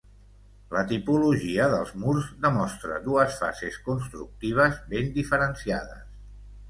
[0.75, 6.03] La tipologia dels murs demostra dues fases constructives ben diferenciades.